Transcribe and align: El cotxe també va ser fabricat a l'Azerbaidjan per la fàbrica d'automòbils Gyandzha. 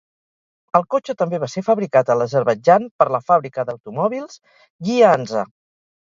El 0.77 0.83
cotxe 0.93 1.13
també 1.17 1.39
va 1.41 1.49
ser 1.55 1.61
fabricat 1.67 2.07
a 2.07 2.15
l'Azerbaidjan 2.21 2.87
per 3.01 3.07
la 3.15 3.19
fàbrica 3.27 3.65
d'automòbils 3.67 4.39
Gyandzha. 4.89 5.45